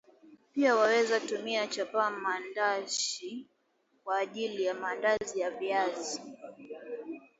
Pia 0.53 0.75
waweza 0.75 1.19
tumia 1.19 1.67
Chapa 1.67 2.09
mandashi 2.09 3.47
kwaajili 4.03 4.63
ya 4.63 4.73
maandazi 4.73 5.39
ya 5.39 5.51
viazi 5.51 6.21